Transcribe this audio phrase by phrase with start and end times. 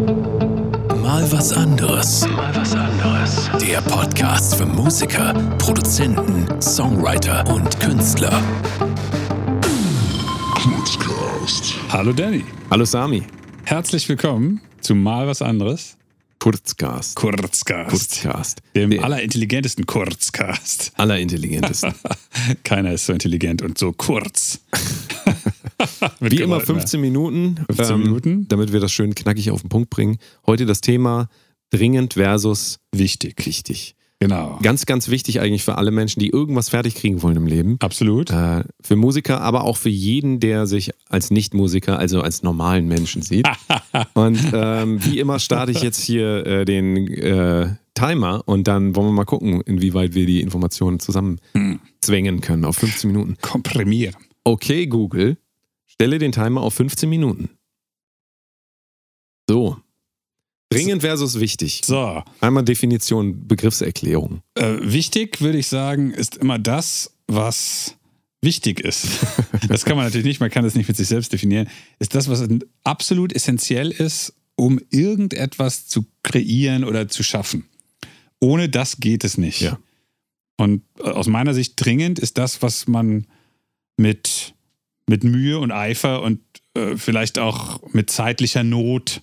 [0.00, 2.26] Mal was anderes.
[2.26, 3.50] Mal was anderes.
[3.60, 8.42] Der Podcast für Musiker, Produzenten, Songwriter und Künstler.
[11.90, 12.44] Hallo Danny.
[12.70, 13.24] Hallo Sami.
[13.64, 15.98] Herzlich willkommen zu Mal was anderes.
[16.38, 17.16] Kurzcast.
[17.16, 17.90] Kurzcast.
[17.90, 18.62] Kurzcast.
[18.74, 20.92] Dem Der allerintelligentesten Kurzcast.
[20.96, 21.94] allerintelligentesten.
[22.64, 24.60] Keiner ist so intelligent und so kurz.
[26.20, 26.74] Wie immer Gewalt, ne?
[26.74, 28.48] 15 Minuten, 15 ähm, Minuten.
[28.48, 30.18] damit wir das schön knackig auf den Punkt bringen.
[30.46, 31.28] Heute das Thema
[31.70, 33.46] dringend versus Wichtig.
[33.46, 33.94] wichtig.
[34.22, 34.58] Genau.
[34.62, 37.76] Ganz, ganz wichtig eigentlich für alle Menschen, die irgendwas fertig kriegen wollen im Leben.
[37.80, 38.30] Absolut.
[38.30, 43.22] Äh, für Musiker, aber auch für jeden, der sich als Nicht-Musiker, also als normalen Menschen
[43.22, 43.48] sieht.
[44.14, 49.08] und ähm, wie immer starte ich jetzt hier äh, den äh, Timer und dann wollen
[49.08, 53.36] wir mal gucken, inwieweit wir die Informationen zusammenzwängen können auf 15 Minuten.
[53.40, 54.16] Komprimieren.
[54.44, 55.38] Okay, Google,
[56.00, 57.50] stelle den Timer auf 15 Minuten.
[59.46, 59.76] So.
[60.70, 61.82] Dringend versus wichtig.
[61.84, 62.22] So.
[62.40, 64.40] Einmal Definition, Begriffserklärung.
[64.54, 67.98] Äh, wichtig, würde ich sagen, ist immer das, was
[68.40, 69.26] wichtig ist.
[69.68, 71.68] Das kann man natürlich nicht, man kann das nicht mit sich selbst definieren.
[71.98, 72.48] Ist das, was
[72.82, 77.68] absolut essentiell ist, um irgendetwas zu kreieren oder zu schaffen.
[78.40, 79.60] Ohne das geht es nicht.
[79.60, 79.78] Ja.
[80.56, 83.26] Und äh, aus meiner Sicht dringend ist das, was man
[83.98, 84.54] mit,
[85.10, 86.40] mit Mühe und Eifer und
[86.74, 89.20] äh, vielleicht auch mit zeitlicher Not,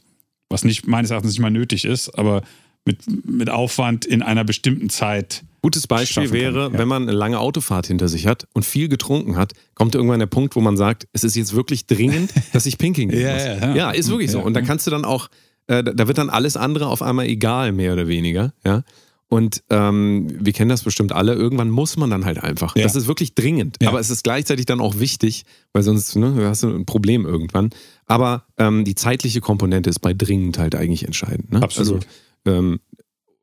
[0.50, 2.42] was nicht meines Erachtens nicht mal nötig ist, aber
[2.86, 5.44] mit, mit Aufwand in einer bestimmten Zeit.
[5.62, 6.78] Gutes Beispiel Schaffen kann, wäre, ja.
[6.78, 10.28] wenn man eine lange Autofahrt hinter sich hat und viel getrunken hat, kommt irgendwann der
[10.28, 13.44] Punkt, wo man sagt, es ist jetzt wirklich dringend, dass ich pinkeln gehen Ja, muss.
[13.44, 13.76] ja, ja.
[13.76, 14.40] ja, ist wirklich so.
[14.42, 15.30] Und da kannst du dann auch,
[15.68, 18.54] äh, da- da wird dann alles andere auf einmal egal, mehr oder weniger.
[18.66, 18.84] Ja.
[19.30, 22.76] Und ähm, wir kennen das bestimmt alle, irgendwann muss man dann halt einfach.
[22.78, 22.84] Ja.
[22.84, 23.78] Das ist wirklich dringend.
[23.82, 23.90] Ja.
[23.90, 27.72] Aber es ist gleichzeitig dann auch wichtig, weil sonst ne, hast du ein Problem irgendwann.
[28.06, 31.52] Aber ähm, die zeitliche Komponente ist bei dringend halt eigentlich entscheidend.
[31.52, 31.62] Ne?
[31.62, 32.08] Absolut.
[32.46, 32.80] Also, ähm,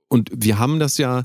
[0.09, 1.25] und wir haben das ja,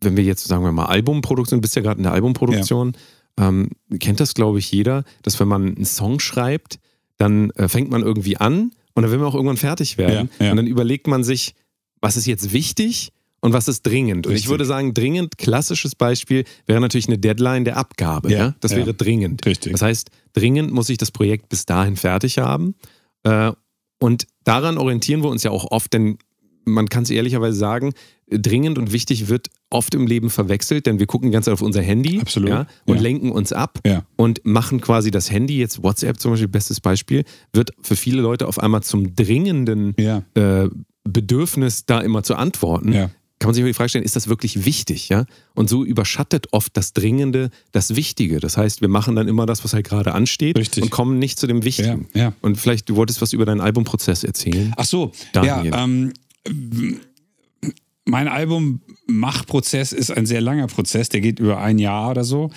[0.00, 2.96] wenn wir jetzt, sagen wir mal, Albumproduktion, bist ja gerade in der Albumproduktion,
[3.38, 3.70] ähm,
[4.00, 6.80] kennt das, glaube ich, jeder, dass wenn man einen Song schreibt,
[7.18, 10.28] dann äh, fängt man irgendwie an und dann will man auch irgendwann fertig werden.
[10.40, 10.50] Ja, ja.
[10.50, 11.54] Und dann überlegt man sich,
[12.00, 13.12] was ist jetzt wichtig
[13.46, 14.26] und was ist dringend.
[14.26, 18.30] Und ich würde sagen, dringend, klassisches Beispiel, wäre natürlich eine Deadline der Abgabe.
[18.32, 18.78] Ja, Ja, Das ja.
[18.78, 19.46] wäre dringend.
[19.46, 19.72] Richtig.
[19.72, 22.74] Das heißt, dringend muss ich das Projekt bis dahin fertig haben.
[23.22, 23.52] Äh,
[24.00, 26.18] und daran orientieren wir uns ja auch oft, denn
[26.64, 27.92] man kann es ehrlicherweise sagen,
[28.28, 32.18] dringend und wichtig wird oft im Leben verwechselt, denn wir gucken ganz auf unser Handy
[32.20, 32.48] Absolut.
[32.50, 33.02] Ja, und Ja.
[33.02, 34.02] lenken uns ab Ja.
[34.16, 38.48] und machen quasi das Handy, jetzt WhatsApp zum Beispiel, bestes Beispiel, wird für viele Leute
[38.48, 39.96] auf einmal zum dringenden
[40.34, 40.68] äh,
[41.08, 42.92] Bedürfnis, da immer zu antworten.
[43.38, 45.10] Kann man sich die Frage stellen, ist das wirklich wichtig?
[45.10, 45.26] Ja?
[45.54, 48.40] Und so überschattet oft das Dringende das Wichtige.
[48.40, 50.82] Das heißt, wir machen dann immer das, was halt gerade ansteht Richtig.
[50.82, 52.08] und kommen nicht zu dem Wichtigen.
[52.14, 52.32] Ja, ja.
[52.40, 54.72] Und vielleicht, du wolltest was über deinen Albumprozess erzählen.
[54.76, 55.72] Ach so, Daniel.
[55.72, 55.84] ja.
[55.84, 56.12] Ähm,
[58.06, 62.50] mein Album-Machprozess ist ein sehr langer Prozess, der geht über ein Jahr oder so.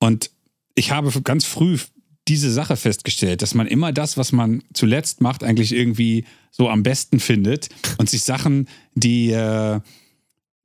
[0.00, 0.30] Und
[0.74, 1.78] ich habe ganz früh
[2.26, 6.82] diese Sache festgestellt, dass man immer das, was man zuletzt macht, eigentlich irgendwie so am
[6.82, 7.68] besten findet
[7.98, 9.80] und sich Sachen, die, äh,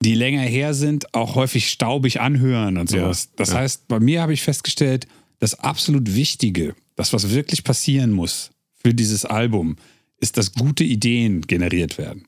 [0.01, 3.29] die länger her sind, auch häufig staubig anhören und Ja, sowas.
[3.35, 3.59] Das ja.
[3.59, 5.07] heißt, bei mir habe ich festgestellt,
[5.39, 9.77] das absolut Wichtige, das, was wirklich passieren muss für dieses Album,
[10.19, 12.25] ist, dass gute Ideen generiert werden.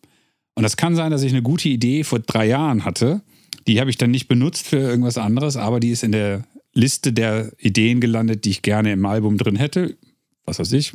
[0.55, 3.21] Und das kann sein, dass ich eine gute Idee vor drei Jahren hatte.
[3.67, 6.43] Die habe ich dann nicht benutzt für irgendwas anderes, aber die ist in der
[6.73, 9.97] Liste der Ideen gelandet, die ich gerne im Album drin hätte.
[10.45, 10.93] Was weiß ich,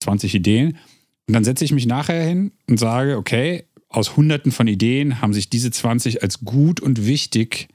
[0.00, 0.78] 20 Ideen.
[1.26, 5.32] Und dann setze ich mich nachher hin und sage, okay, aus hunderten von Ideen haben
[5.32, 7.68] sich diese 20 als gut und wichtig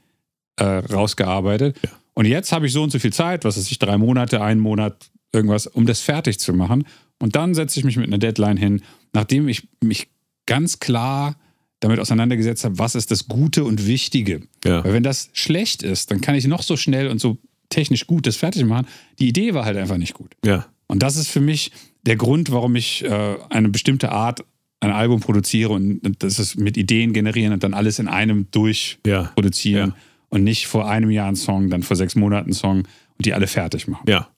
[0.56, 1.76] äh, rausgearbeitet.
[2.14, 4.60] Und jetzt habe ich so und so viel Zeit, was weiß ich, drei Monate, einen
[4.60, 6.84] Monat, irgendwas, um das fertig zu machen.
[7.18, 8.82] Und dann setze ich mich mit einer Deadline hin,
[9.12, 10.08] nachdem ich mich
[10.46, 11.36] ganz klar
[11.80, 14.42] damit auseinandergesetzt habe, was ist das Gute und Wichtige.
[14.64, 14.84] Ja.
[14.84, 17.38] Weil wenn das schlecht ist, dann kann ich noch so schnell und so
[17.68, 18.86] technisch gut das fertig machen.
[19.18, 20.34] Die Idee war halt einfach nicht gut.
[20.44, 20.66] Ja.
[20.86, 24.44] Und das ist für mich der Grund, warum ich äh, eine bestimmte Art
[24.84, 29.90] ein Album produziere und, das ist mit Ideen generieren und dann alles in einem durchproduzieren
[29.90, 29.96] Ja.
[30.28, 33.32] und nicht vor einem Jahr einen Song, dann vor sechs Monaten einen Song und die
[33.34, 34.04] alle fertig machen.
[34.08, 34.28] Ja.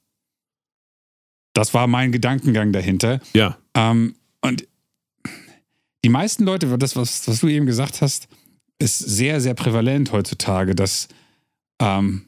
[1.54, 3.20] Das war mein Gedankengang dahinter.
[3.34, 3.56] Ja.
[3.74, 4.66] Ähm, und
[6.04, 8.28] die meisten Leute, das, was, was du eben gesagt hast,
[8.78, 11.08] ist sehr, sehr prävalent heutzutage, dass
[11.80, 12.26] ähm,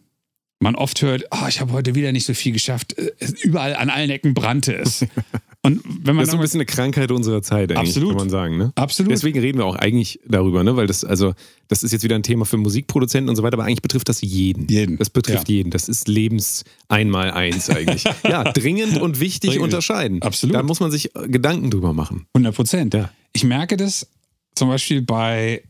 [0.60, 2.96] man oft hört, oh, ich habe heute wieder nicht so viel geschafft.
[2.98, 3.12] Äh,
[3.42, 5.04] Überall an allen Ecken brannte es.
[5.62, 8.10] Und wenn man Das ist so ein bisschen eine Krankheit unserer Zeit, eigentlich, Absolut.
[8.10, 8.58] kann man sagen.
[8.58, 8.72] Ne?
[8.76, 10.76] absolut, Deswegen reden wir auch eigentlich darüber, ne?
[10.76, 11.34] weil das, also,
[11.66, 14.20] das ist jetzt wieder ein Thema für Musikproduzenten und so weiter, aber eigentlich betrifft das
[14.22, 14.68] jeden.
[14.68, 14.98] Jeden.
[14.98, 15.56] Das betrifft Ja.
[15.56, 15.70] jeden.
[15.70, 18.04] Das ist Lebens einmal eins eigentlich.
[18.24, 19.64] ja, dringend und wichtig Dringend.
[19.64, 20.22] unterscheiden.
[20.22, 20.54] Absolut.
[20.54, 22.26] Da muss man sich äh, Gedanken drüber machen.
[22.34, 22.94] 100 Prozent.
[22.94, 23.10] Ja.
[23.32, 24.08] ich merke das
[24.54, 25.64] zum Beispiel bei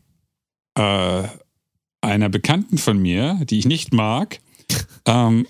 [0.75, 1.23] äh,
[2.01, 4.39] einer Bekannten von mir, die ich nicht mag,
[5.07, 5.47] ähm,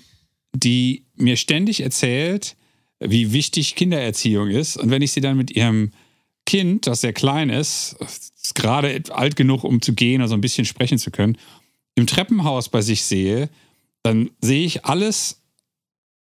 [0.54, 2.56] die mir ständig erzählt,
[3.00, 4.76] wie wichtig Kindererziehung ist.
[4.76, 5.92] Und wenn ich sie dann mit ihrem
[6.46, 10.64] Kind, das sehr klein ist, ist gerade alt genug, um zu gehen, also ein bisschen
[10.64, 11.36] sprechen zu können,
[11.94, 13.48] im Treppenhaus bei sich sehe,
[14.02, 15.42] dann sehe ich alles,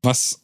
[0.02, 0.42] was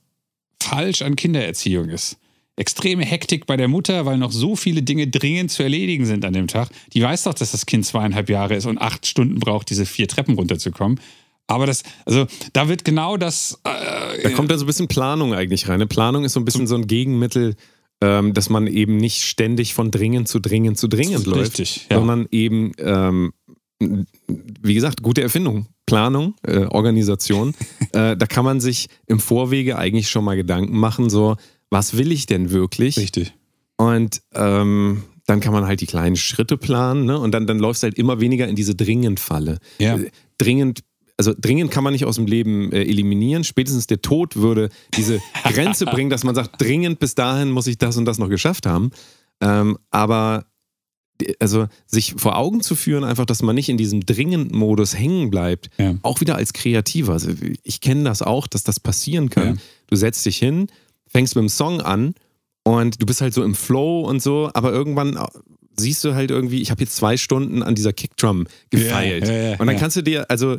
[0.61, 2.17] falsch an Kindererziehung ist.
[2.55, 6.33] Extreme Hektik bei der Mutter, weil noch so viele Dinge dringend zu erledigen sind an
[6.33, 6.69] dem Tag.
[6.93, 10.07] Die weiß doch, dass das Kind zweieinhalb Jahre ist und acht Stunden braucht, diese vier
[10.07, 10.99] Treppen runterzukommen.
[11.47, 13.59] Aber das, also da wird genau das.
[13.63, 15.75] Äh, Da kommt dann so ein bisschen Planung eigentlich rein.
[15.75, 17.55] Eine Planung ist so ein bisschen so ein Gegenmittel,
[18.01, 21.97] ähm, dass man eben nicht ständig von dringend zu dringend zu dringend läuft, Richtig, ja.
[21.97, 23.33] sondern eben, ähm,
[23.79, 25.67] wie gesagt, gute Erfindung.
[25.85, 27.55] Planung, äh, Organisation.
[27.93, 31.37] äh, da kann man sich im Vorwege eigentlich schon mal Gedanken machen, so,
[31.69, 32.97] was will ich denn wirklich?
[32.97, 33.33] Richtig.
[33.77, 37.19] Und ähm, dann kann man halt die kleinen Schritte planen ne?
[37.19, 39.59] und dann, dann läufst du halt immer weniger in diese Dringend-Falle.
[39.77, 39.99] Ja.
[40.37, 40.81] Dringend,
[41.17, 43.43] also dringend kann man nicht aus dem Leben äh, eliminieren.
[43.43, 47.77] Spätestens der Tod würde diese Grenze bringen, dass man sagt, dringend bis dahin muss ich
[47.77, 48.91] das und das noch geschafft haben.
[49.41, 50.45] Ähm, aber
[51.21, 54.97] äh, also sich vor Augen zu führen, einfach, dass man nicht in diesem dringenden Modus
[54.97, 55.95] hängen bleibt, Ja.
[56.03, 57.13] auch wieder als Kreativer.
[57.13, 57.31] Also
[57.63, 59.55] ich kenne das auch, dass das passieren kann.
[59.55, 59.61] Ja.
[59.87, 60.67] Du setzt dich hin,
[61.07, 62.13] fängst mit dem Song an
[62.63, 65.17] und du bist halt so im Flow und so, aber irgendwann
[65.79, 69.27] siehst du halt irgendwie, ich habe jetzt zwei Stunden an dieser Kickdrum gefeilt.
[69.27, 70.57] Ja, und dann kannst du dir, also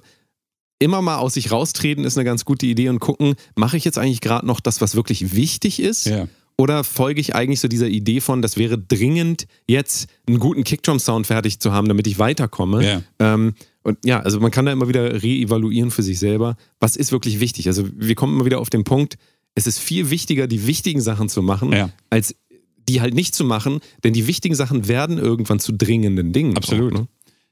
[0.79, 3.99] immer mal aus sich raustreten ist eine ganz gute Idee und gucken, mache ich jetzt
[3.99, 6.07] eigentlich gerade noch das, was wirklich wichtig ist?
[6.07, 6.29] Ja.
[6.57, 11.27] Oder folge ich eigentlich so dieser Idee von, das wäre dringend, jetzt einen guten Kickdrum-Sound
[11.27, 12.85] fertig zu haben, damit ich weiterkomme?
[12.85, 13.03] Ja.
[13.21, 13.55] Ähm,
[13.85, 17.39] und ja, also man kann da immer wieder reevaluieren für sich selber, was ist wirklich
[17.39, 17.69] wichtig.
[17.69, 19.17] Also wir kommen immer wieder auf den Punkt,
[19.55, 21.91] es ist viel wichtiger, die wichtigen Sachen zu machen, Ja.
[22.11, 22.35] als
[22.89, 26.57] die halt nicht zu machen, denn die wichtigen Sachen werden irgendwann zu dringenden Dingen.
[26.57, 26.95] Absolut.
[26.95, 27.09] Auch, ne?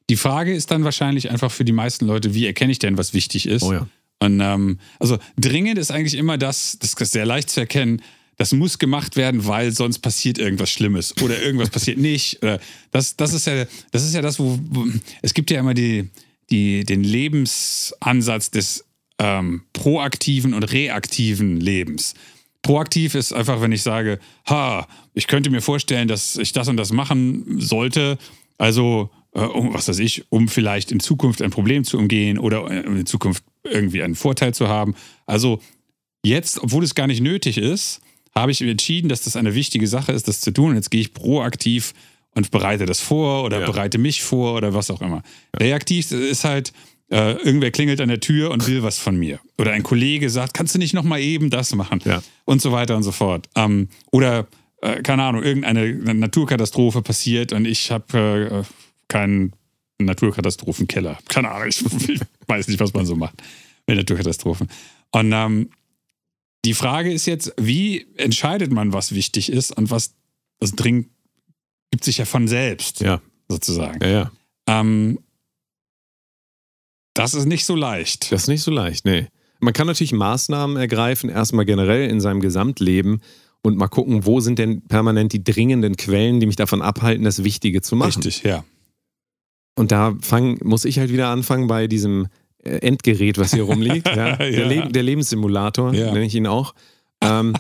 [0.09, 3.13] Die Frage ist dann wahrscheinlich einfach für die meisten Leute, wie erkenne ich denn, was
[3.13, 3.63] wichtig ist?
[3.63, 3.89] Oh ja.
[4.19, 8.01] Und ähm, also dringend ist eigentlich immer das, das ist sehr leicht zu erkennen,
[8.39, 12.43] das muss gemacht werden, weil sonst passiert irgendwas Schlimmes oder irgendwas passiert nicht.
[12.43, 12.61] Oder
[12.93, 14.87] Das, das, ist ja, das ist ja das, wo, wo
[15.23, 16.11] es gibt ja immer die,
[16.51, 18.85] die, den Lebensansatz des
[19.19, 22.15] ähm, proaktiven und reaktiven Lebens.
[22.63, 24.19] Proaktiv ist einfach, wenn ich sage,
[24.49, 28.19] ha, ich könnte mir vorstellen, dass ich das und das machen sollte.
[28.59, 29.11] Also,
[29.45, 33.07] um, was weiß ich, um vielleicht in Zukunft ein Problem zu umgehen oder äh, in
[33.07, 34.95] Zukunft irgendwie einen Vorteil zu haben.
[35.27, 35.61] Also,
[36.25, 38.01] jetzt, obwohl es gar nicht nötig ist,
[38.35, 40.71] habe ich entschieden, dass das eine wichtige Sache ist, das zu tun.
[40.71, 41.95] Und jetzt gehe ich proaktiv
[42.35, 43.67] und bereite das vor oder Ja.
[43.67, 45.23] bereite mich vor oder was auch immer.
[45.59, 46.73] Reaktiv ist halt,
[47.11, 49.39] äh, irgendwer klingelt an der Tür und will was von mir.
[49.59, 52.01] Oder ein Kollege sagt, kannst du nicht noch mal eben das machen?
[52.05, 52.23] Ja.
[52.45, 53.49] Und so weiter und so fort.
[53.55, 54.49] Ähm, oder,
[54.83, 59.53] äh, keine Ahnung, irgendeine Naturkatastrophe passiert und ich habe äh, keinen
[59.99, 61.19] Naturkatastrophenkeller.
[61.29, 63.43] Keine Ahnung, ich, ich weiß nicht, was man so macht
[63.87, 64.69] mit Naturkatastrophen.
[65.13, 65.71] Und ähm,
[66.65, 70.15] die Frage ist jetzt, wie entscheidet man, was wichtig ist und was
[70.59, 71.09] das dringend
[71.91, 74.03] gibt sich ja von selbst, Ja, sozusagen.
[74.03, 74.31] ja, ja.
[74.67, 75.21] Ähm,
[77.15, 78.33] das ist nicht so leicht.
[78.33, 79.29] Das ist nicht so leicht, nee.
[79.61, 83.23] Man kann natürlich Maßnahmen ergreifen, erstmal generell in seinem Gesamtleben
[83.63, 87.43] und mal gucken, wo sind denn permanent die dringenden Quellen, die mich davon abhalten, das
[87.45, 88.23] Wichtige zu machen.
[88.23, 88.65] Richtig, ja.
[89.77, 92.27] Und da fang, muss ich halt wieder anfangen bei diesem
[92.65, 94.09] äh, Endgerät, was hier rumliegt.
[94.17, 94.37] ja?
[94.37, 94.67] Der, Ja.
[94.67, 96.13] Le der Lebenssimulator, Ja.
[96.13, 96.75] nenne ich ihn auch.
[97.23, 97.55] Ähm,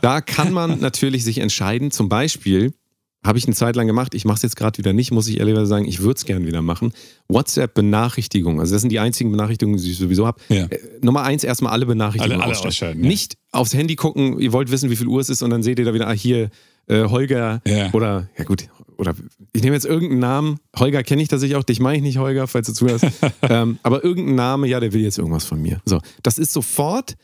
[0.00, 2.72] da kann man natürlich sich entscheiden, zum Beispiel,
[3.24, 5.38] habe ich eine Zeit lang gemacht, ich mache es jetzt gerade wieder nicht, muss ich
[5.38, 6.92] ehrlich sagen, ich würde es gern wieder machen.
[7.28, 10.40] WhatsApp-Benachrichtigungen, also das sind die einzigen Benachrichtigungen, die ich sowieso habe.
[10.48, 10.64] Ja.
[10.64, 12.68] Äh, Nummer eins, erstmal alle Benachrichtigungen Alle- alle ausstellen.
[12.70, 13.08] ausschalten, ja.
[13.08, 15.78] Nicht aufs Handy gucken, ihr wollt wissen, wie viel Uhr es ist und dann seht
[15.78, 16.50] ihr da wieder, ah, hier,
[16.88, 17.90] äh, Holger Ja.
[17.92, 19.14] oder, ja gut, oder
[19.52, 22.46] ich nehme jetzt irgendeinen Namen, Holger kenne ich tatsächlich auch, dich meine ich nicht, Holger,
[22.46, 23.06] falls du zuhörst,
[23.42, 25.80] ähm, aber irgendein Name, ja, der will jetzt irgendwas von mir.
[25.84, 27.16] So, das ist sofort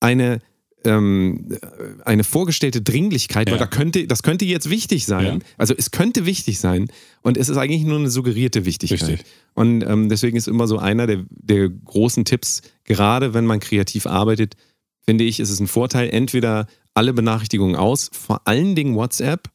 [0.00, 0.40] eine,
[0.84, 1.56] ähm,
[2.04, 3.60] eine vorgestellte Dringlichkeit, weil Ja.
[3.60, 5.24] da könnte, das könnte jetzt wichtig sein.
[5.40, 5.46] Ja.
[5.58, 6.88] Also es könnte wichtig sein
[7.22, 9.00] und es ist eigentlich nur eine suggerierte Wichtigkeit.
[9.02, 9.26] Richtig.
[9.54, 14.06] Und ähm, deswegen ist immer so einer der, der großen Tipps, gerade wenn man kreativ
[14.06, 14.56] arbeitet,
[15.04, 19.48] finde ich, ist es ein Vorteil, entweder alle Benachrichtigungen aus, vor allen Dingen WhatsApp,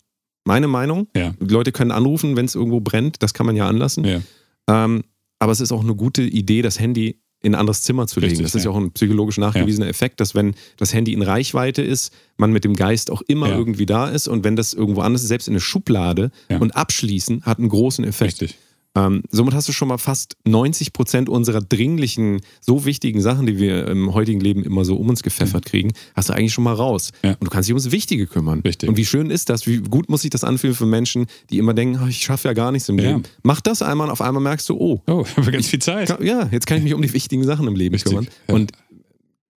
[0.48, 1.08] meine Meinung.
[1.16, 1.34] Ja.
[1.40, 4.04] Die Leute können anrufen, wenn es irgendwo brennt, das kann man ja anlassen.
[4.06, 4.22] Ja.
[4.68, 5.04] Ähm,
[5.40, 8.32] aber es ist auch eine gute Idee, das Handy in ein anderes Zimmer zu legen.
[8.32, 11.84] Richtig, das ist ja auch ein psychologisch nachgewiesener Effekt, dass wenn das Handy in Reichweite
[11.84, 15.22] ist, man mit dem Geist auch immer irgendwie da ist und wenn das irgendwo anders
[15.22, 18.42] ist, selbst in eine Schublade und abschließen, hat einen großen Effekt.
[18.42, 18.58] Richtig.
[18.98, 23.58] Ähm, somit hast du schon mal fast 90 Prozent unserer dringlichen, so wichtigen Sachen, die
[23.60, 26.74] wir im heutigen Leben immer so um uns gepfeffert kriegen, hast du eigentlich schon mal
[26.74, 27.12] raus.
[27.24, 27.32] Ja.
[27.32, 28.62] Und du kannst dich ums Wichtige kümmern.
[28.62, 28.90] Richtig.
[28.90, 29.68] Und wie schön ist das?
[29.68, 32.54] Wie gut muss sich das anfühlen für Menschen, die immer denken, "Ah, ich schaffe ja
[32.54, 33.10] gar nichts im Ja.
[33.12, 33.24] Leben.
[33.44, 36.08] Mach das einmal und auf einmal merkst du, oh, Oh, ich habe ganz viel Zeit.
[36.08, 38.28] Ka- Ja, jetzt kann ich mich um die wichtigen Sachen im Leben Richtig, kümmern.
[38.48, 38.72] Und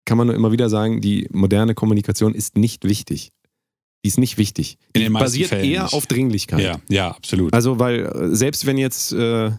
[0.04, 3.30] kann man nur immer wieder sagen, die moderne Kommunikation ist nicht wichtig.
[4.04, 4.78] Die ist nicht wichtig.
[4.96, 5.92] Die basiert Fällen eher nicht.
[5.94, 6.60] auf Dringlichkeit.
[6.60, 7.52] Ja, ja, absolut.
[7.52, 9.50] Also, weil äh, selbst wenn jetzt äh,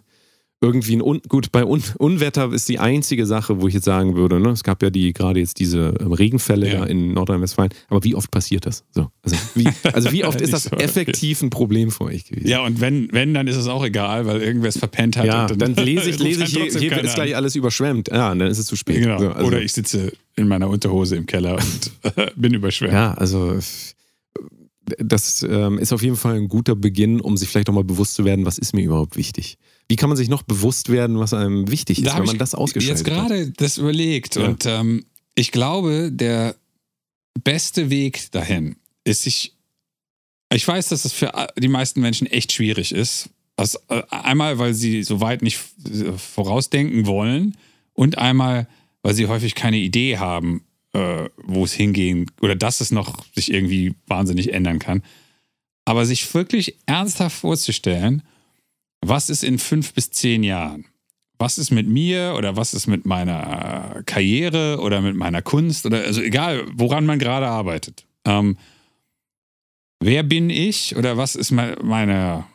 [0.61, 4.15] irgendwie ein Un gut bei Un Unwetter ist die einzige Sache, wo ich jetzt sagen
[4.17, 4.49] würde, ne?
[4.49, 6.83] es gab ja die gerade jetzt diese ähm, Regenfälle Ja.
[6.85, 8.83] in Nordrhein-Westfalen, aber wie oft passiert das?
[8.91, 12.47] So, also, wie, also wie oft ist das effektiv ein Problem für euch gewesen?
[12.47, 15.25] Ja, und wenn, wenn, dann ist es auch egal, weil irgendwer es verpennt hat.
[15.25, 18.09] Ja, und dann lese ich, lese dann ich hier, hier ist gleich alles überschwemmt.
[18.09, 19.01] Ja, dann ist es zu spät.
[19.01, 19.17] Genau.
[19.19, 22.93] So, also- Oder ich sitze in meiner Unterhose im Keller und bin überschwemmt.
[22.93, 23.57] Ja, also
[24.97, 28.15] das ähm, ist auf jeden Fall ein guter Beginn, um sich vielleicht auch mal bewusst
[28.15, 29.57] zu werden, was ist mir überhaupt wichtig.
[29.87, 32.39] Wie kann man sich noch bewusst werden, was einem wichtig ist, Da wenn man ich
[32.39, 33.27] das ausgeschaltet jetzt hat?
[33.29, 34.45] gerade das überlegt Ja.
[34.47, 35.05] und ähm,
[35.35, 36.55] ich glaube, der
[37.43, 39.53] beste Weg dahin ist sich.
[40.53, 43.29] Ich weiß, dass das für die meisten Menschen echt schwierig ist.
[43.55, 43.77] Also,
[44.09, 47.55] einmal, weil sie so weit nicht äh, vorausdenken wollen
[47.93, 48.67] und einmal,
[49.03, 53.51] weil sie häufig keine Idee haben, äh, wo es hingehen oder dass es noch sich
[53.51, 55.03] irgendwie wahnsinnig ändern kann.
[55.85, 58.21] Aber sich wirklich ernsthaft vorzustellen,
[59.01, 60.85] was ist in fünf bis zehn Jahren?
[61.37, 66.03] Was ist mit mir oder was ist mit meiner Karriere oder mit meiner Kunst oder
[66.03, 68.05] also egal, woran man gerade arbeitet.
[68.25, 68.57] Ähm,
[70.01, 72.45] wer bin ich oder was ist me- meine,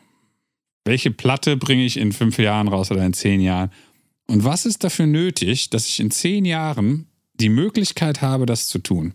[0.85, 3.71] welche Platte bringe ich in fünf Jahren raus oder in zehn Jahren?
[4.27, 7.07] Und was ist dafür nötig, dass ich in zehn Jahren
[7.39, 9.13] die Möglichkeit habe, das zu tun?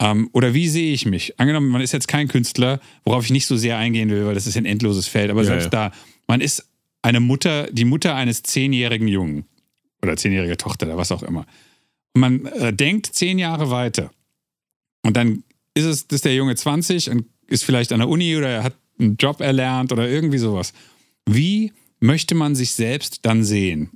[0.00, 1.38] Ähm, oder wie sehe ich mich?
[1.38, 4.46] Angenommen, man ist jetzt kein Künstler, worauf ich nicht so sehr eingehen will, weil das
[4.46, 5.92] ist ein endloses Feld, aber Ja, selbst da,
[6.26, 6.68] man ist
[7.02, 9.44] eine Mutter, die Mutter eines zehnjährigen Jungen
[10.02, 11.46] oder zehnjährige Tochter oder was auch immer.
[12.14, 14.10] Und man äh, denkt zehn Jahre weiter.
[15.02, 15.44] Und dann
[15.74, 18.74] ist es, ist der Junge 20 und ist vielleicht an der Uni oder er hat
[18.98, 20.72] einen Job erlernt oder irgendwie sowas.
[21.26, 23.90] Wie möchte man sich selbst dann sehen?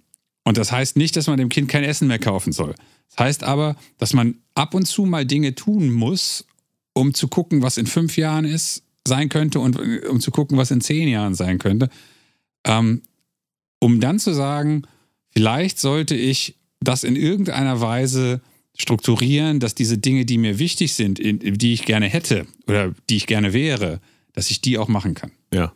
[0.45, 2.75] Und das heißt nicht, dass man dem Kind kein Essen mehr kaufen soll.
[3.11, 6.47] Das heißt aber, dass man ab und zu mal Dinge tun muss,
[6.93, 10.57] um zu gucken, was in fünf Jahren ist, sein könnte und äh, um zu gucken,
[10.57, 11.89] was in zehn Jahren sein könnte.
[12.67, 13.03] Ähm,
[13.79, 14.83] um dann zu sagen,
[15.31, 18.41] vielleicht sollte ich das in irgendeiner Weise
[18.77, 23.17] strukturieren, dass diese Dinge, die mir wichtig sind, in, die ich gerne hätte oder die
[23.17, 24.01] ich gerne wäre,
[24.33, 25.31] dass ich die auch machen kann.
[25.53, 25.73] Ja.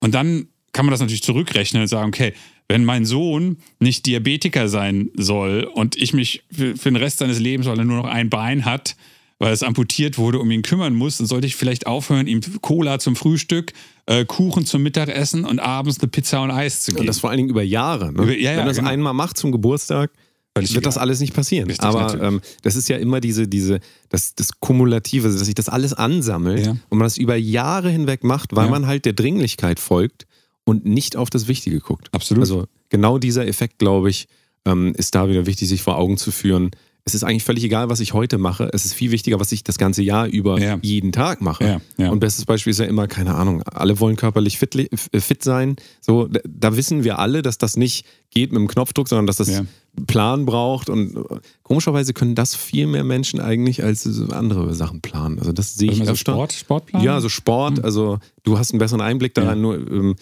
[0.00, 2.34] Und dann kann man das natürlich zurückrechnen und sagen, okay,
[2.68, 7.38] wenn mein Sohn nicht Diabetiker sein soll und ich mich für, für den Rest seines
[7.38, 8.96] Lebens, weil er nur noch ein Bein hat,
[9.38, 12.98] weil es amputiert wurde, um ihn kümmern muss, dann sollte ich vielleicht aufhören, ihm Cola
[12.98, 13.72] zum Frühstück,
[14.06, 17.06] äh, Kuchen zum Mittagessen und abends eine Pizza und Eis zu Und geben.
[17.08, 18.12] das vor allen Dingen über Jahre.
[18.12, 18.22] Ne?
[18.22, 18.88] Über- ja, ja, Wenn das genau.
[18.90, 20.10] einmal macht zum Geburtstag,
[20.56, 21.02] wird das egal.
[21.02, 21.68] alles nicht passieren.
[21.68, 25.68] Richtig, Aber ähm, das ist ja immer diese, diese, das, das Kumulative, dass sich das
[25.68, 26.76] alles ansammelt Ja.
[26.88, 30.26] und man das über Jahre hinweg macht, weil man halt der Dringlichkeit folgt
[30.64, 32.08] und nicht auf das Wichtige guckt.
[32.12, 32.42] Absolut.
[32.42, 34.26] Also genau dieser Effekt, glaube ich,
[34.66, 36.70] ähm, ist da wieder wichtig, sich vor Augen zu führen.
[37.06, 38.70] Es ist eigentlich völlig egal, was ich heute mache.
[38.72, 40.78] Es ist viel wichtiger, was ich das ganze Jahr über Ja.
[40.80, 41.62] jeden Tag mache.
[41.62, 42.10] Ja, ja.
[42.10, 45.76] Und bestes Beispiel ist ja immer, keine Ahnung, alle wollen körperlich fit, fit sein.
[46.00, 49.48] So, da, wissen wir alle, dass das nicht geht mit dem Knopfdruck, sondern dass das
[49.50, 49.66] Ja.
[50.06, 50.88] Plan braucht.
[50.88, 51.20] Und äh,
[51.62, 55.38] komischerweise können das viel mehr Menschen eigentlich als andere Sachen planen.
[55.38, 56.32] Also das sehe ich Also so öfter.
[56.32, 57.02] Sport, Sportplan?
[57.02, 59.62] Ja, so Sport, also du hast einen besseren Einblick daran, Ja.
[59.62, 60.16] nur ähm,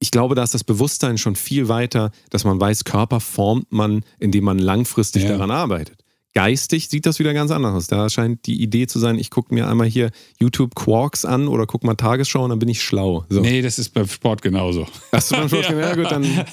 [0.00, 4.04] ich glaube, da ist das Bewusstsein schon viel weiter, dass man weiß, Körper formt man,
[4.18, 5.30] indem man langfristig Ja.
[5.30, 6.04] daran arbeitet.
[6.34, 7.86] Geistig sieht das wieder ganz anders aus.
[7.88, 11.66] Da scheint die Idee zu sein, ich gucke mir einmal hier YouTube Quarks an oder
[11.66, 13.24] gucke mal Tagesschau und dann bin ich schlau.
[13.28, 13.40] So.
[13.40, 14.86] Nee, das ist beim Sport genauso.
[15.10, 15.80] Hast du dann schon ja.
[15.80, 16.22] ja gut, dann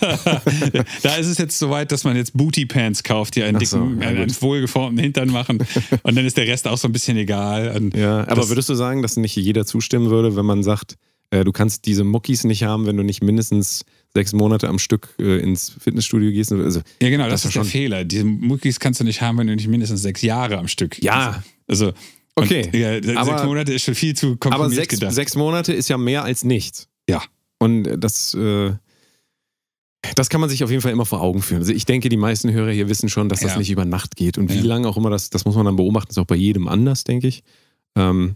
[1.04, 3.78] da ist es jetzt so weit, dass man jetzt Booty Pants kauft, die einen so,
[3.78, 5.60] dicken, ja, einen, wohlgeformten Hintern machen.
[6.02, 7.75] Und dann ist der Rest auch so ein bisschen egal.
[7.75, 10.96] Und ja, aber würdest du sagen, dass nicht jeder zustimmen würde, wenn man sagt,
[11.44, 15.39] du kannst diese Muckis nicht haben, wenn du nicht mindestens sechs Monate am Stück äh,
[15.39, 16.51] ins Fitnessstudio gehst?
[16.54, 18.04] Also, Ja, genau, das, Das ist war der schon- Fehler.
[18.06, 21.01] Diese Muckis kannst du nicht haben, wenn du nicht mindestens sechs Jahre am Stück.
[21.04, 21.44] Ja.
[21.68, 21.94] Also,
[22.38, 22.65] Okay.
[22.65, 25.13] Und, ja, sechs Aber- Monate ist schon viel zu aber komprimiert sechs, gedacht.
[25.13, 26.89] sechs Monate ist ja mehr als nichts.
[27.10, 27.24] Ja.
[27.60, 28.74] Und das, äh,
[30.15, 31.62] das kann man sich auf jeden Fall immer vor Augen führen.
[31.62, 33.58] Also ich denke, die meisten Hörer hier wissen schon, dass das Ja.
[33.58, 34.38] nicht über Nacht geht.
[34.38, 34.63] Und wie Ja.
[34.63, 37.27] lange auch immer, das, das muss man dann beobachten, ist auch bei jedem anders, denke
[37.27, 37.42] ich.
[37.96, 38.36] Ähm,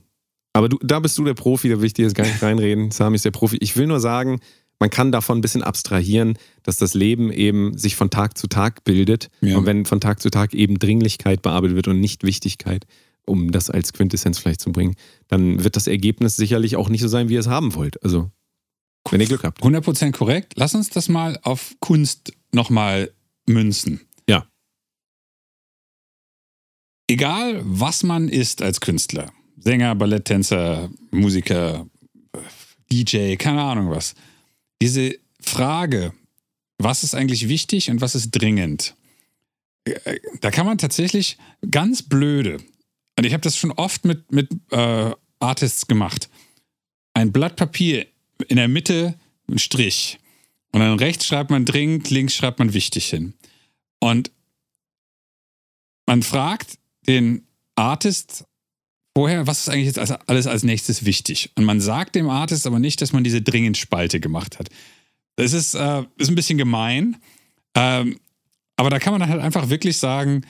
[0.60, 2.92] aber du, da bist du der Profi, da will ich dir jetzt gar nicht reinreden.
[2.92, 3.56] Sami ist der Profi.
[3.62, 4.42] Ich will nur sagen,
[4.78, 8.84] man kann davon ein bisschen abstrahieren, dass das Leben eben sich von Tag zu Tag
[8.84, 9.30] bildet.
[9.40, 9.58] Ja.
[9.58, 12.86] Und wenn von Tag zu Tag eben Dringlichkeit bearbeitet wird und nicht Wichtigkeit,
[13.26, 14.96] um das als Quintessenz vielleicht zu bringen,
[15.30, 18.04] dann wird das Ergebnis sicherlich auch nicht so sein, wie ihr es haben wollt.
[18.04, 18.30] Also
[19.10, 19.62] Wenn ihr Glück habt.
[19.64, 20.56] 100% korrekt.
[20.58, 23.14] Lass uns das mal auf Kunst nochmal
[23.48, 24.02] münzen.
[24.28, 24.46] Ja.
[27.08, 31.88] Egal, was man ist als Künstler, Sänger, Balletttänzer, Musiker,
[32.92, 34.16] DJ, keine Ahnung was,
[34.82, 36.14] diese Frage,
[36.78, 38.96] was ist eigentlich wichtig und was ist dringend,
[39.86, 41.38] äh, da kann man tatsächlich
[41.70, 42.58] ganz blöde,
[43.18, 46.30] und ich habe das schon oft mit, mit äh, Artists gemacht,
[47.14, 48.08] ein Blatt Papier
[48.48, 50.20] in der Mitte ein Strich.
[50.72, 53.34] Und dann rechts schreibt man dringend, links schreibt man wichtig hin.
[54.00, 54.32] Und
[56.06, 58.46] man fragt den Artist
[59.16, 61.52] vorher, was ist eigentlich jetzt als, alles als nächstes wichtig?
[61.56, 64.70] Und man sagt dem Artist aber nicht, dass man diese dringend Spalte gemacht hat.
[65.36, 67.18] Das ist, äh, ist ein bisschen gemein.
[67.76, 68.20] Ähm,
[68.76, 70.46] aber da kann man halt einfach wirklich sagen,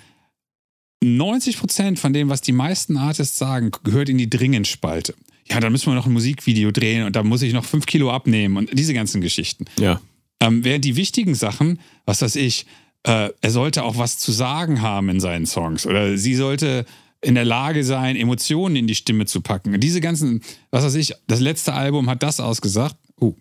[1.04, 5.16] 90% von dem, was die meisten Artists sagen, gehört in die Dringend-Spalte
[5.52, 8.12] ja, da müssen wir noch ein Musikvideo drehen und da muss ich noch fünf Kilo
[8.12, 9.66] abnehmen und diese ganzen Geschichten.
[9.80, 10.00] Ja.
[10.40, 12.66] Ähm, während die wichtigen Sachen, was weiß ich,
[13.04, 16.86] äh, er sollte auch was zu sagen haben in seinen Songs oder sie sollte
[17.22, 19.74] in der Lage sein, Emotionen in die Stimme zu packen.
[19.74, 22.96] Und diese ganzen, was weiß ich, das letzte Album hat das ausgesagt.
[23.20, 23.36] Oh.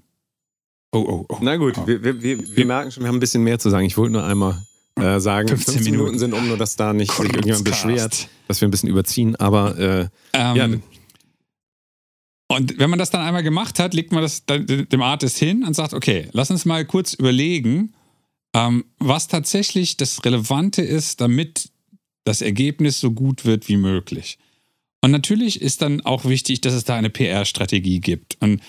[0.92, 1.38] Oh, oh, oh.
[1.40, 1.86] Na gut, oh.
[1.86, 3.86] wir, wir, wir, wir merken schon, wir haben ein bisschen mehr zu sagen.
[3.86, 4.62] Ich wollte nur einmal
[4.96, 8.28] äh, sagen, 15 15 Minuten Minuten sind um, nur dass da nicht sich irgendjemand beschwert,
[8.48, 9.36] dass wir ein bisschen überziehen.
[9.36, 10.68] Aber äh, Ähm, ja,
[12.48, 15.74] Und wenn man das dann einmal gemacht hat, legt man das dem Artist hin und
[15.74, 17.94] sagt, okay, lass uns mal kurz überlegen,
[18.54, 21.70] ähm, was tatsächlich das Relevante ist, damit
[22.28, 24.38] das Ergebnis so gut wird wie möglich.
[25.00, 28.36] Und natürlich ist dann auch wichtig, dass es da eine PR-Strategie gibt.
[28.40, 28.60] Und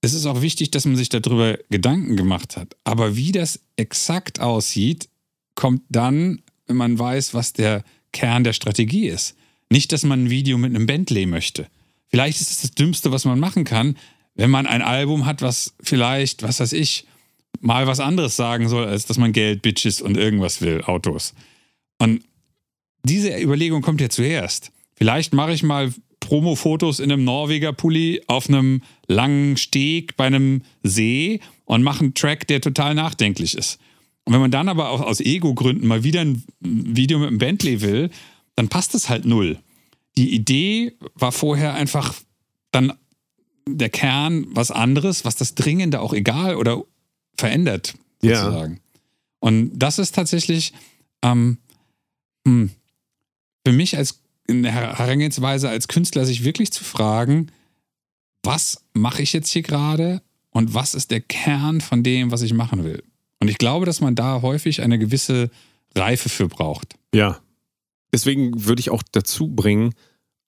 [0.00, 2.76] es ist auch wichtig, dass man sich darüber Gedanken gemacht hat.
[2.84, 5.08] Aber wie das exakt aussieht,
[5.56, 7.82] kommt dann, wenn man weiß, was der
[8.12, 9.34] Kern der Strategie ist.
[9.70, 11.66] Nicht, dass man ein Video mit einem Bentley möchte.
[12.08, 13.96] Vielleicht ist es das Dümmste, was man machen kann,
[14.34, 17.04] wenn man ein Album hat, was vielleicht, was weiß ich,
[17.60, 21.34] mal was anderes sagen soll, als dass man Geld, Bitches und irgendwas will, Autos.
[21.98, 22.22] Und
[23.08, 24.70] diese Überlegung kommt ja zuerst.
[24.94, 30.62] Vielleicht mache ich mal Promo-Fotos in einem Norweger Pulli auf einem langen Steg bei einem
[30.82, 33.78] See und mache einen Track, der total nachdenklich ist.
[34.24, 37.80] Und wenn man dann aber auch aus Ego-Gründen mal wieder ein Video mit einem Bentley
[37.80, 38.10] will,
[38.56, 39.58] dann passt es halt null.
[40.16, 42.14] Die Idee war vorher einfach
[42.72, 42.92] dann
[43.66, 46.82] der Kern was anderes, was das Dringende auch egal oder
[47.36, 48.42] verändert, Ja.
[48.44, 48.80] sozusagen.
[49.38, 50.72] Und das ist tatsächlich
[51.22, 51.58] ähm,
[52.46, 52.70] hm,
[53.66, 57.50] für mich als Her- Herangehensweise als Künstler, sich wirklich zu fragen,
[58.42, 62.54] was mache ich jetzt hier gerade und was ist der Kern von dem, was ich
[62.54, 63.02] machen will.
[63.40, 65.50] Und ich glaube, dass man da häufig eine gewisse
[65.94, 66.94] Reife für braucht.
[67.14, 67.40] Ja.
[68.12, 69.94] Deswegen würde ich auch dazu bringen,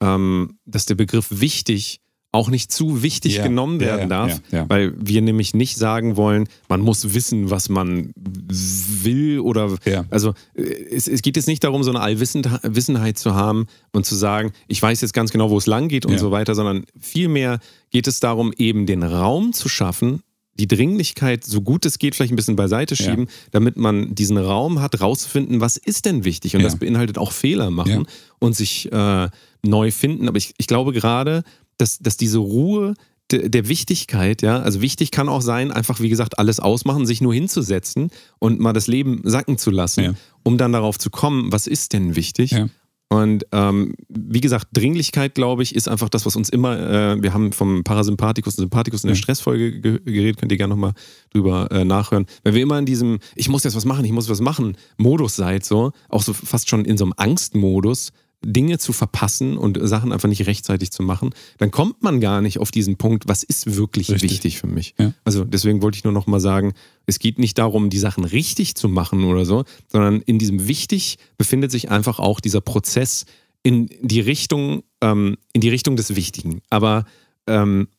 [0.01, 2.01] ähm, dass der Begriff wichtig
[2.33, 4.69] auch nicht zu wichtig Ja, genommen ja, werden ja, darf, ja, ja.
[4.69, 10.05] weil wir nämlich nicht sagen wollen, man muss wissen, was man will oder Ja.
[10.09, 14.15] also äh, es, es geht jetzt nicht darum, so eine Allwissenheit zu haben und zu
[14.15, 16.19] sagen, ich weiß jetzt ganz genau, wo es lang geht und Ja.
[16.19, 20.21] so weiter, sondern vielmehr geht es darum, eben den Raum zu schaffen,
[20.55, 23.09] die Dringlichkeit so gut es geht vielleicht ein bisschen beiseite Ja.
[23.09, 26.55] schieben, damit man diesen Raum hat, rauszufinden, was ist denn wichtig.
[26.55, 26.67] Und Ja.
[26.67, 28.03] das beinhaltet auch Fehler machen Ja.
[28.39, 29.29] und sich äh,
[29.63, 30.27] neu finden.
[30.27, 31.43] Aber ich, ich glaube gerade,
[31.81, 32.93] dass, dass diese Ruhe
[33.31, 37.21] de, der Wichtigkeit, ja, also wichtig kann auch sein, einfach wie gesagt, alles ausmachen, sich
[37.21, 40.13] nur hinzusetzen und mal das Leben sacken zu lassen, Ja.
[40.43, 42.51] um dann darauf zu kommen, was ist denn wichtig.
[42.51, 42.67] Ja.
[43.09, 47.33] Und ähm, wie gesagt, Dringlichkeit, glaube ich, ist einfach das, was uns immer, äh, wir
[47.33, 49.15] haben vom Parasympathikus und Sympathikus in der.
[49.15, 50.93] Stressfolge ge geredet, könnt ihr gerne nochmal
[51.33, 52.25] drüber äh, nachhören.
[52.43, 55.35] Wenn wir immer in diesem, ich muss jetzt was machen, ich muss was machen, Modus
[55.35, 60.11] seid, so, auch so fast schon in so einem Angstmodus, Dinge zu verpassen und Sachen
[60.11, 63.75] einfach nicht rechtzeitig zu machen, dann kommt man gar nicht auf diesen Punkt, was ist
[63.75, 64.31] wirklich Richtig.
[64.31, 64.95] wichtig für mich.
[64.99, 65.13] Ja.
[65.23, 66.73] Also deswegen wollte ich nur nochmal sagen,
[67.05, 71.17] es geht nicht darum, die Sachen richtig zu machen oder so, sondern in diesem Wichtig
[71.37, 73.25] befindet sich einfach auch dieser Prozess
[73.63, 76.61] in die Richtung, ähm, in die Richtung des Wichtigen.
[76.69, 77.05] Aber
[77.47, 77.89] ähm,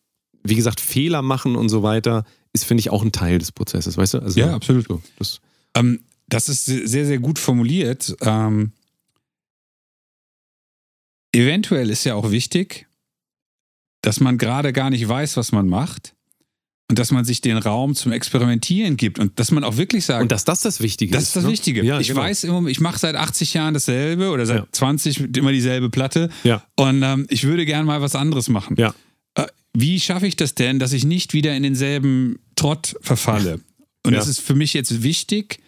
[0.43, 3.97] wie gesagt, Fehler machen und so weiter ist, finde ich, auch ein Teil des Prozesses,
[3.97, 4.19] weißt du?
[4.19, 4.89] Also, Ja, absolut.
[4.89, 5.41] So, das,
[5.75, 8.17] Ähm, das ist sehr, sehr gut formuliert.
[8.23, 8.73] Ähm,
[11.33, 12.87] eventuell ist ja auch wichtig,
[14.03, 16.15] dass man gerade gar nicht weiß, was man macht
[16.91, 20.23] und dass man sich den Raum zum Experimentieren gibt und dass man auch wirklich sagt,
[20.23, 21.29] und dass das das Wichtige das ist.
[21.29, 21.51] ist das ne?
[21.51, 21.85] Wichtige.
[21.85, 22.21] Ja, ich genau.
[22.21, 24.67] weiß immer, ich mache seit 80 Jahren dasselbe oder seit Ja.
[24.73, 26.63] 20 immer dieselbe Platte Ja.
[26.77, 28.77] und ähm, ich würde gern mal was anderes machen.
[28.77, 28.95] Ja.
[29.35, 33.61] Äh, wie schaffe ich das denn, dass ich nicht wieder in denselben Trott verfalle?
[34.05, 34.19] Und Ja.
[34.21, 35.61] es ist für mich jetzt wichtig,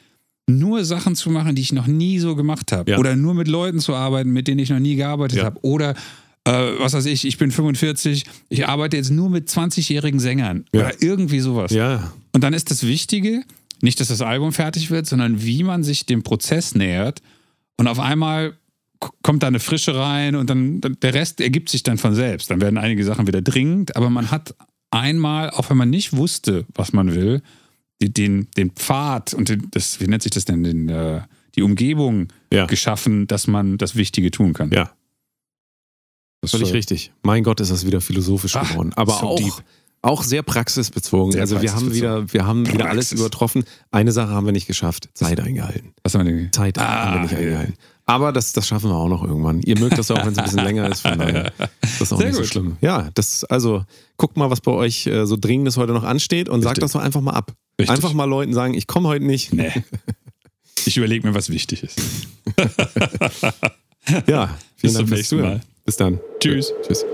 [0.49, 2.91] nur Sachen zu machen, die ich noch nie so gemacht habe.
[2.93, 2.99] Ja.
[2.99, 5.45] Oder nur mit Leuten zu arbeiten, mit denen ich noch nie gearbeitet Ja.
[5.45, 5.59] habe.
[5.63, 5.95] Oder
[6.47, 10.81] äh, was weiß ich, ich bin 45, ich arbeite jetzt nur mit 20-jährigen Sängern Ja.
[10.87, 11.73] oder irgendwie sowas.
[11.73, 13.43] Ja, Und dann ist das Wichtige,
[13.81, 17.23] nicht, dass das Album fertig wird, sondern wie man sich dem Prozess nähert.
[17.79, 18.55] Und auf einmal
[19.23, 22.51] kommt da eine Frische rein und dann, dann der Rest ergibt sich dann von selbst.
[22.51, 24.55] Dann werden einige Sachen wieder dringend, aber man hat
[24.91, 27.43] einmal, auch wenn man nicht wusste, was man will,
[28.03, 31.23] den, den Pfad und den, das, wie nennt sich das denn, den, äh,
[31.55, 32.67] die Umgebung Ja.
[32.67, 34.71] geschaffen, dass man das Wichtige tun kann.
[34.73, 34.91] ja,
[36.41, 37.13] das völlig ist, richtig.
[37.23, 38.93] Mein Gott, ist das wieder philosophisch Ach, geworden.
[38.97, 39.53] Aber so auch, deep.
[40.03, 41.33] auch sehr praxisbezogen.
[41.33, 43.21] Sehr also wir haben wieder, wir haben wieder alles Praxis.
[43.21, 43.65] übertroffen.
[43.91, 45.09] Eine Sache haben wir nicht geschafft.
[45.15, 45.95] Zeit eingehalten.
[46.03, 46.53] Was haben wir denn?
[46.53, 47.39] Zeit Ah, haben wir nicht ja.
[47.39, 47.75] eingehalten.
[48.07, 49.63] Aber das, das schaffen wir auch noch irgendwann.
[49.63, 51.01] Ihr mögt das auch, wenn es ein bisschen länger ist.
[51.01, 52.51] Von daher ist das auch Sehr nicht so gut.
[52.51, 52.77] schlimm.
[52.83, 53.85] Ja, das, also
[54.19, 56.83] guckt mal, was bei euch äh, so Dringendes heute noch ansteht und sagt Richtig.
[56.83, 57.55] das doch einfach mal ab.
[57.79, 57.91] Richtig.
[57.91, 59.53] Einfach mal Leuten sagen, ich komme heute nicht.
[59.53, 59.73] Nee.
[60.87, 61.99] Ich überlege mir, was wichtig ist.
[64.27, 65.53] Ja, Bis vielen zum Dank fürs nächsten Zuhören.
[65.55, 65.61] Mal.
[65.87, 66.21] Bis dann.
[66.41, 66.75] Tschüss.
[66.87, 67.05] Tschüss.